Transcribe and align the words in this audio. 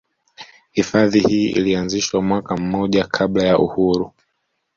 Hifadhi 0.71 1.19
hii 1.19 1.49
ilianzishwa 1.51 2.21
mwaka 2.21 2.57
mmoja 2.57 3.07
kabla 3.07 3.43
ya 3.43 3.57
uhuru 3.59 4.13